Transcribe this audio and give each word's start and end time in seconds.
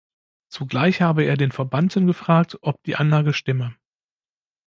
Zugleich 0.49 0.99
habe 1.03 1.25
er 1.25 1.37
den 1.37 1.51
Verbannten 1.51 2.07
gefragt, 2.07 2.57
ob 2.63 2.81
die 2.87 2.95
Anlage 2.95 3.33
stimme. 3.33 3.75